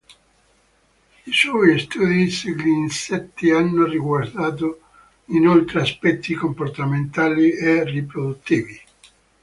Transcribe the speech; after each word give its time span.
I 1.27 1.31
suoi 1.31 1.77
studi 1.77 2.27
sugli 2.31 2.65
Insetti 2.69 3.51
hanno 3.51 3.85
riguardato 3.85 4.81
inoltre 5.25 5.81
aspetti 5.81 6.33
comportamentali 6.33 7.51
e 7.51 7.83
riproduttivi. 7.83 8.81